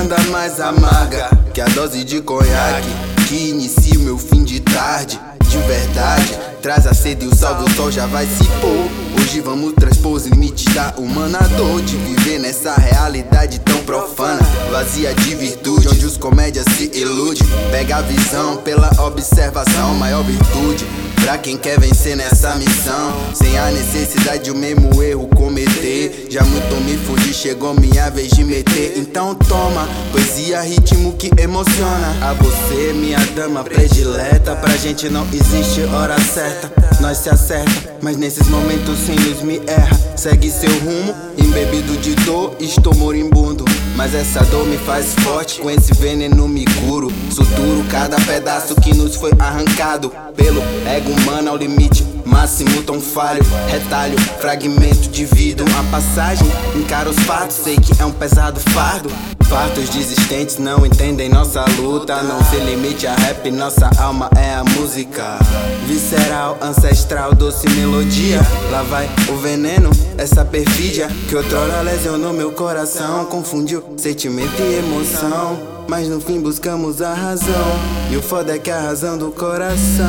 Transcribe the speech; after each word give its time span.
ainda 0.00 0.18
mais 0.30 0.58
amarga 0.58 1.28
que 1.52 1.60
a 1.60 1.66
dose 1.66 2.02
de 2.04 2.22
conhaque 2.22 2.88
que 3.28 3.50
inicia 3.50 3.98
o 3.98 4.02
meu 4.02 4.16
fim 4.16 4.44
de 4.44 4.60
tarde. 4.60 5.20
De 5.46 5.58
verdade, 5.58 6.38
traz 6.62 6.86
a 6.86 6.94
sede 6.94 7.26
e 7.26 7.28
o 7.28 7.34
salve, 7.34 7.64
o 7.64 7.70
sol 7.74 7.90
já 7.90 8.06
vai 8.06 8.24
se 8.24 8.44
pôr. 8.60 8.88
Hoje 9.20 9.40
vamos 9.40 9.74
transpor 9.74 10.12
os 10.12 10.26
limites 10.26 10.72
da 10.72 10.94
humana 10.96 11.38
dor 11.56 11.82
de 11.82 11.96
viver 11.96 12.38
nessa 12.38 12.72
realidade 12.74 13.58
tão 13.60 13.78
profana, 13.82 14.40
vazia 14.70 15.12
de 15.12 15.34
virtude, 15.34 15.88
onde 15.88 16.06
os 16.06 16.16
comédias 16.16 16.64
se 16.76 16.90
iludem. 16.94 17.46
Pega 17.70 17.96
a 17.96 18.02
visão 18.02 18.56
pela 18.58 18.90
observação, 19.04 19.94
maior 19.96 20.22
virtude. 20.22 20.86
Pra 21.22 21.38
quem 21.38 21.56
quer 21.56 21.78
vencer 21.78 22.16
nessa 22.16 22.54
missão, 22.56 23.12
sem 23.34 23.56
a 23.58 23.70
necessidade 23.70 24.44
de 24.44 24.50
o 24.50 24.54
mesmo 24.54 25.02
erro 25.02 25.28
cometer. 25.28 26.26
Já 26.30 26.42
muito 26.42 26.74
me 26.84 26.96
fudi, 26.96 27.32
chegou 27.32 27.74
minha 27.74 28.10
vez 28.10 28.30
de 28.30 28.42
meter. 28.42 28.94
Então 28.96 29.34
toma, 29.34 29.88
poesia, 30.10 30.60
ritmo 30.62 31.12
que 31.12 31.30
emociona. 31.40 32.16
A 32.20 32.32
você, 32.32 32.92
minha 32.92 33.18
dama 33.36 33.62
predileta. 33.62 34.56
Pra 34.56 34.76
gente 34.76 35.08
não 35.08 35.26
existe 35.32 35.82
hora 35.94 36.18
certa, 36.18 36.72
nós 37.00 37.18
se 37.18 37.28
acerta. 37.28 37.94
Mas 38.02 38.16
nesses 38.16 38.48
momentos 38.48 38.98
sem 38.98 39.14
luz 39.16 39.42
me 39.42 39.60
erra. 39.66 39.98
Segue 40.16 40.50
seu 40.50 40.70
rumo, 40.80 41.14
embebido 41.38 41.96
de 41.98 42.14
dor, 42.16 42.56
estou 42.60 42.94
moribundo. 42.94 43.64
Mas 44.00 44.14
essa 44.14 44.42
dor 44.44 44.66
me 44.66 44.78
faz 44.78 45.14
forte, 45.16 45.60
com 45.60 45.70
esse 45.70 45.92
veneno 45.92 46.48
me 46.48 46.64
curo. 46.64 47.12
Suturo 47.30 47.84
cada 47.90 48.16
pedaço 48.16 48.74
que 48.74 48.94
nos 48.94 49.14
foi 49.14 49.30
arrancado 49.38 50.10
pelo 50.34 50.62
ego 50.88 51.10
humano 51.10 51.50
ao 51.50 51.56
limite 51.58 52.02
máximo 52.30 52.82
tão 52.82 53.00
falho. 53.00 53.42
Retalho, 53.68 54.18
fragmento 54.40 55.08
de 55.08 55.24
vida, 55.24 55.64
uma 55.64 55.84
passagem. 55.90 56.46
Encara 56.76 57.10
os 57.10 57.18
fatos, 57.20 57.56
sei 57.56 57.76
que 57.76 58.00
é 58.00 58.06
um 58.06 58.12
pesado 58.12 58.60
fardo. 58.60 59.10
Fatos 59.50 59.88
desistentes 59.88 60.58
não 60.58 60.86
entendem 60.86 61.28
nossa 61.28 61.64
luta. 61.76 62.22
Não 62.22 62.42
se 62.44 62.56
limite 62.56 63.06
a 63.06 63.14
rap, 63.16 63.50
nossa 63.50 63.90
alma 63.98 64.30
é 64.36 64.54
a 64.54 64.62
música. 64.62 65.38
Visceral, 65.86 66.56
ancestral, 66.62 67.34
doce 67.34 67.68
melodia. 67.70 68.40
Lá 68.70 68.82
vai 68.84 69.10
o 69.28 69.36
veneno, 69.38 69.90
essa 70.16 70.44
perfídia. 70.44 71.08
Que 71.28 71.34
outrora 71.34 71.80
lesionou 71.80 72.32
meu 72.32 72.52
coração. 72.52 73.24
Confundiu 73.24 73.82
sentimento 73.96 74.62
e 74.62 74.78
emoção. 74.78 75.58
Mas 75.88 76.06
no 76.06 76.20
fim 76.20 76.40
buscamos 76.40 77.02
a 77.02 77.12
razão. 77.12 77.80
E 78.08 78.16
o 78.16 78.22
foda 78.22 78.54
é 78.54 78.58
que 78.58 78.70
a 78.70 78.80
razão 78.80 79.18
do 79.18 79.32
coração. 79.32 80.06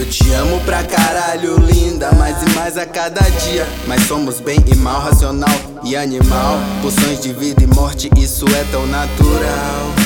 Eu 0.00 0.06
te 0.06 0.32
amo 0.32 0.58
pra 0.60 0.82
caralho, 0.82 1.58
linda, 1.58 2.10
mais 2.12 2.34
e 2.42 2.56
mais 2.56 2.78
a 2.78 2.86
cada 2.86 3.20
dia. 3.20 3.66
Mas 3.86 4.04
somos 4.04 4.40
bem 4.40 4.56
e 4.66 4.74
mal, 4.74 4.98
racional 4.98 5.54
e 5.84 5.94
animal. 5.94 6.58
Poções 6.80 7.20
de 7.20 7.34
vida 7.34 7.62
e 7.62 7.66
morte, 7.66 8.08
isso 8.16 8.46
é 8.46 8.64
tão 8.72 8.86
natural. 8.86 9.99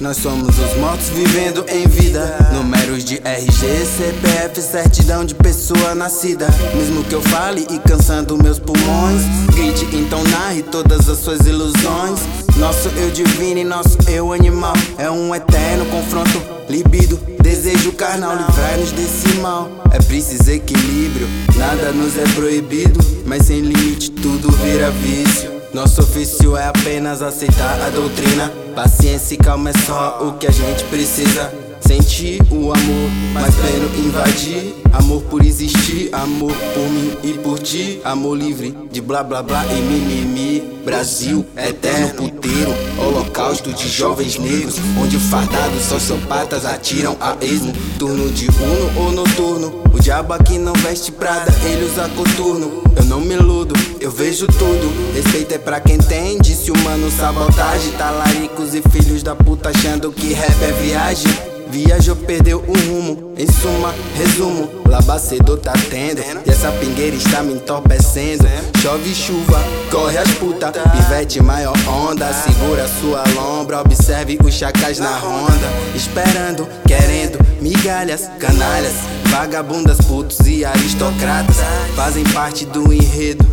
Nós 0.00 0.16
somos 0.18 0.56
os 0.56 0.76
mortos 0.76 1.08
vivendo 1.08 1.64
em 1.68 1.86
vida. 1.88 2.50
Números 2.52 3.04
de 3.04 3.16
RG, 3.24 3.84
CPF, 3.84 4.62
certidão 4.62 5.24
de 5.24 5.34
pessoa 5.34 5.92
nascida. 5.92 6.46
Mesmo 6.74 7.02
que 7.02 7.14
eu 7.14 7.22
fale 7.22 7.66
e 7.68 7.78
cansando 7.80 8.40
meus 8.40 8.60
pulmões, 8.60 9.22
grite, 9.52 9.88
então 9.96 10.22
narre 10.24 10.62
todas 10.62 11.08
as 11.08 11.18
suas 11.18 11.40
ilusões. 11.40 12.20
Nosso 12.56 12.88
eu 12.90 13.10
divino 13.10 13.58
e 13.58 13.64
nosso 13.64 13.98
eu 14.06 14.32
animal 14.32 14.74
é 14.98 15.10
um 15.10 15.34
eterno 15.34 15.84
confronto, 15.86 16.40
libido, 16.68 17.18
desejo 17.42 17.90
carnal, 17.92 18.36
livrai-nos 18.36 18.92
desse 18.92 19.36
mal. 19.38 19.68
É 19.90 19.98
preciso 19.98 20.48
equilíbrio, 20.48 21.26
nada 21.56 21.90
nos 21.90 22.16
é 22.16 22.24
proibido, 22.34 23.00
mas 23.26 23.46
sem 23.46 23.62
limite 23.62 24.12
tudo 24.12 24.48
vira 24.52 24.90
vício. 24.92 25.57
Nosso 25.72 26.00
ofício 26.00 26.56
é 26.56 26.66
apenas 26.66 27.20
aceitar 27.20 27.80
a 27.82 27.90
doutrina. 27.90 28.50
Paciência 28.74 29.34
e 29.34 29.36
calma 29.36 29.70
é 29.70 29.72
só 29.86 30.18
o 30.26 30.38
que 30.38 30.46
a 30.46 30.50
gente 30.50 30.82
precisa. 30.84 31.52
Sentir 31.80 32.40
o 32.50 32.72
amor, 32.72 33.10
mais 33.32 33.54
pleno 33.54 33.88
invadir. 33.98 34.74
Amor 34.92 35.22
por 35.24 35.44
existir, 35.44 36.08
amor 36.12 36.52
por 36.52 36.88
mim 36.90 37.16
e 37.22 37.34
por 37.34 37.58
ti. 37.58 38.00
Amor 38.02 38.36
livre 38.36 38.74
de 38.90 39.00
blá 39.00 39.22
blá 39.22 39.42
blá 39.42 39.64
e 39.66 39.80
mimimi. 39.80 40.47
Brasil, 40.88 41.44
eterno 41.54 42.14
puteiro, 42.14 42.74
holocausto 42.96 43.70
de 43.74 43.86
jovens 43.86 44.38
negros. 44.38 44.76
Onde 44.98 45.18
fardados 45.18 45.82
sociopatas 45.82 46.64
atiram 46.64 47.14
a 47.20 47.36
esmo. 47.42 47.74
Turno 47.98 48.30
de 48.30 48.46
uno 48.46 49.04
ou 49.04 49.12
noturno. 49.12 49.82
O 49.92 50.00
diabo 50.00 50.32
aqui 50.32 50.56
não 50.56 50.72
veste 50.72 51.12
prada, 51.12 51.52
ele 51.62 51.84
usa 51.84 52.08
coturno. 52.16 52.82
Eu 52.96 53.04
não 53.04 53.20
me 53.20 53.34
iludo, 53.34 53.74
eu 54.00 54.10
vejo 54.10 54.46
tudo. 54.46 55.12
Respeito 55.14 55.52
é 55.52 55.58
pra 55.58 55.78
quem 55.78 55.98
tem, 55.98 56.38
disse 56.38 56.70
humano 56.70 57.10
sabotagem. 57.10 57.92
Talaricos 57.92 58.74
e 58.74 58.80
filhos 58.80 59.22
da 59.22 59.36
puta 59.36 59.68
achando 59.68 60.10
que 60.10 60.32
rap 60.32 60.62
é 60.62 60.72
viagem. 60.72 61.57
Viajou, 61.70 62.16
perdeu 62.16 62.64
o 62.66 62.72
rumo. 62.72 63.34
Em 63.36 63.46
suma, 63.46 63.94
resumo: 64.16 64.68
Labacedo 64.86 65.56
tá 65.56 65.72
tendo. 65.90 66.20
E 66.46 66.50
essa 66.50 66.70
pingueira 66.72 67.14
está 67.14 67.42
me 67.42 67.54
entorpecendo. 67.54 68.44
Chove 68.80 69.14
chuva, 69.14 69.60
corre 69.90 70.18
as 70.18 70.30
puta. 70.32 70.72
Pivete 70.72 71.42
maior 71.42 71.74
onda. 71.86 72.32
Segura 72.32 72.88
sua 73.00 73.24
lombra. 73.34 73.80
Observe 73.80 74.38
os 74.42 74.54
chacais 74.54 74.98
na 74.98 75.16
ronda. 75.18 75.68
Esperando, 75.94 76.66
querendo 76.86 77.38
migalhas, 77.60 78.28
canalhas. 78.38 78.94
Vagabundas, 79.26 79.98
putos 79.98 80.38
e 80.46 80.64
aristocratas. 80.64 81.56
Fazem 81.94 82.24
parte 82.24 82.64
do 82.64 82.92
enredo 82.92 83.44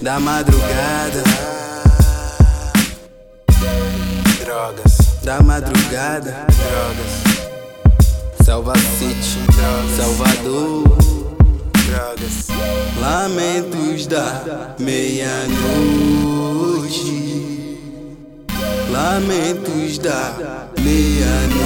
da 0.00 0.18
madrugada. 0.18 1.22
Drogas, 4.44 4.98
Da 5.22 5.42
madrugada. 5.42 6.46
drogas, 6.46 7.57
Selva 8.48 8.72
City, 8.78 9.44
Salvador. 9.94 10.84
Lamentos 12.98 14.06
da 14.06 14.74
meia-noite. 14.78 16.08
Lamentos 18.90 19.98
da 19.98 20.66
meia-noite. 20.80 21.58